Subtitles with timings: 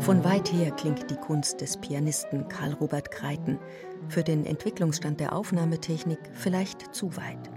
[0.00, 3.58] Von weit her klingt die Kunst des Pianisten Karl Robert Kreiten,
[4.08, 7.50] für den Entwicklungsstand der Aufnahmetechnik vielleicht zu weit.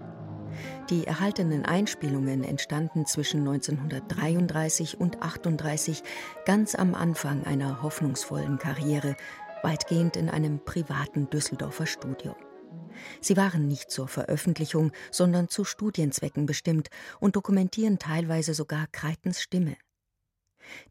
[0.90, 6.04] Die erhaltenen Einspielungen entstanden zwischen 1933 und 1938
[6.46, 9.16] ganz am Anfang einer hoffnungsvollen Karriere,
[9.64, 12.36] weitgehend in einem privaten Düsseldorfer Studio.
[13.22, 19.76] Sie waren nicht zur Veröffentlichung, sondern zu Studienzwecken bestimmt und dokumentieren teilweise sogar Kreitens Stimme.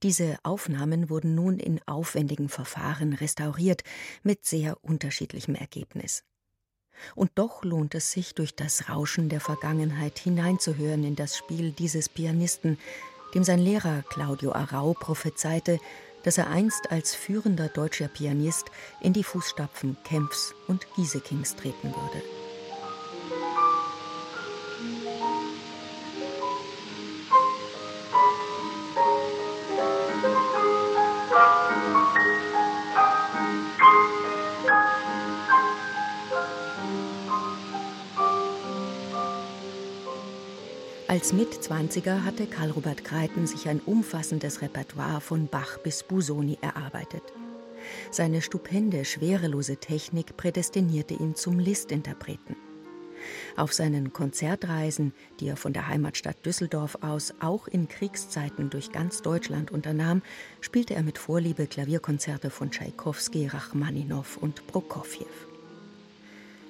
[0.02, 3.82] Diese Aufnahmen wurden nun in aufwendigen Verfahren restauriert,
[4.22, 6.24] mit sehr unterschiedlichem Ergebnis.
[7.16, 12.08] Und doch lohnt es sich, durch das Rauschen der Vergangenheit hineinzuhören in das Spiel dieses
[12.08, 12.78] Pianisten,
[13.34, 15.80] dem sein Lehrer Claudio Arau prophezeite,
[16.24, 18.66] dass er einst als führender deutscher Pianist
[19.00, 22.43] in die Fußstapfen Kempfs und Giesekings treten würde.
[41.14, 47.22] Als Mitzwanziger hatte Karl Robert Kreiten sich ein umfassendes Repertoire von Bach bis Busoni erarbeitet.
[48.10, 52.56] Seine stupende, schwerelose Technik prädestinierte ihn zum Listinterpreten.
[53.54, 59.22] Auf seinen Konzertreisen, die er von der Heimatstadt Düsseldorf aus auch in Kriegszeiten durch ganz
[59.22, 60.20] Deutschland unternahm,
[60.60, 65.53] spielte er mit Vorliebe Klavierkonzerte von Tschaikowski, Rachmaninow und Prokofjew.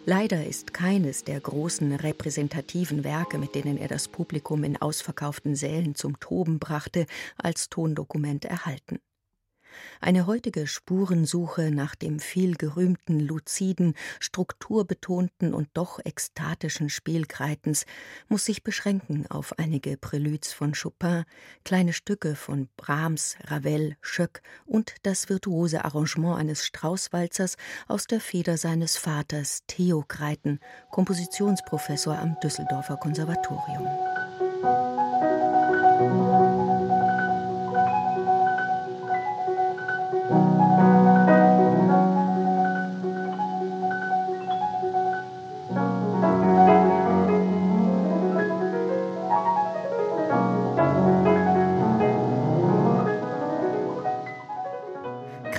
[0.06, 5.94] Leider ist keines der großen repräsentativen Werke, mit denen er das Publikum in ausverkauften Sälen
[5.94, 7.06] zum Toben brachte,
[7.38, 8.98] als Tondokument erhalten.
[10.00, 17.86] Eine heutige Spurensuche nach dem vielgerühmten, luziden, strukturbetonten und doch ekstatischen Spiel Kreitens
[18.28, 21.25] muss sich beschränken auf einige Preludes von Chopin,
[21.65, 27.56] kleine Stücke von Brahms, Ravel, Schöck und das virtuose Arrangement eines Straußwalzers
[27.88, 30.60] aus der Feder seines Vaters Theo Kreiten,
[30.91, 34.23] Kompositionsprofessor am Düsseldorfer Konservatorium.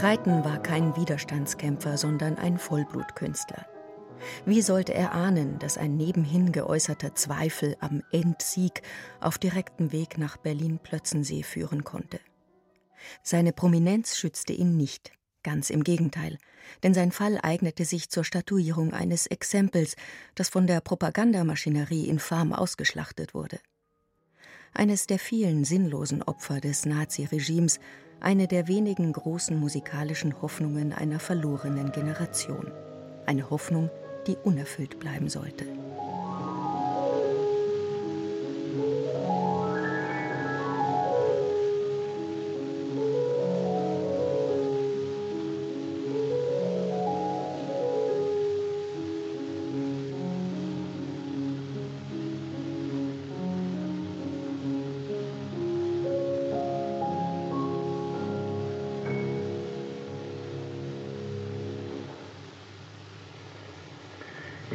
[0.06, 3.66] Kreiten war kein Widerstandskämpfer, sondern ein Vollblutkünstler.
[4.46, 8.84] Wie sollte er ahnen, dass ein nebenhin geäußerter Zweifel am Endsieg
[9.20, 12.20] auf direktem Weg nach Berlin-Plötzensee führen konnte?
[13.24, 15.12] Seine Prominenz schützte ihn nicht,
[15.42, 16.38] ganz im Gegenteil,
[16.84, 19.96] denn sein Fall eignete sich zur Statuierung eines Exempels,
[20.36, 23.58] das von der Propagandamaschinerie infam ausgeschlachtet wurde.
[24.78, 27.80] Eines der vielen sinnlosen Opfer des Naziregimes,
[28.20, 32.74] eine der wenigen großen musikalischen Hoffnungen einer verlorenen Generation.
[33.26, 33.90] Eine Hoffnung,
[34.28, 35.66] die unerfüllt bleiben sollte.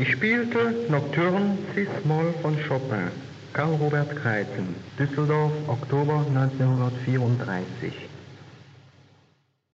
[0.01, 3.11] Ich spielte Nocturne Cis-Moll von Chopin,
[3.53, 7.93] Karl Robert Kreiten, Düsseldorf, Oktober 1934.